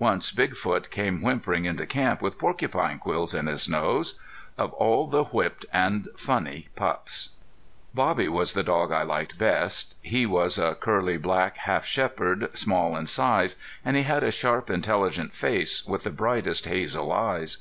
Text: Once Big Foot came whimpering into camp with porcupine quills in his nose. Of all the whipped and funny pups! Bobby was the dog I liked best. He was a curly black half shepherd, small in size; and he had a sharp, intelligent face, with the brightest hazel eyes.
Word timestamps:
Once 0.00 0.32
Big 0.32 0.56
Foot 0.56 0.90
came 0.90 1.22
whimpering 1.22 1.64
into 1.64 1.86
camp 1.86 2.20
with 2.20 2.36
porcupine 2.36 2.98
quills 2.98 3.32
in 3.32 3.46
his 3.46 3.68
nose. 3.68 4.18
Of 4.56 4.72
all 4.72 5.06
the 5.06 5.22
whipped 5.26 5.66
and 5.72 6.08
funny 6.16 6.66
pups! 6.74 7.30
Bobby 7.94 8.26
was 8.26 8.54
the 8.54 8.64
dog 8.64 8.90
I 8.90 9.04
liked 9.04 9.38
best. 9.38 9.94
He 10.02 10.26
was 10.26 10.58
a 10.58 10.74
curly 10.74 11.16
black 11.16 11.58
half 11.58 11.86
shepherd, 11.86 12.50
small 12.58 12.96
in 12.96 13.06
size; 13.06 13.54
and 13.84 13.96
he 13.96 14.02
had 14.02 14.24
a 14.24 14.32
sharp, 14.32 14.68
intelligent 14.68 15.32
face, 15.32 15.86
with 15.86 16.02
the 16.02 16.10
brightest 16.10 16.66
hazel 16.66 17.12
eyes. 17.12 17.58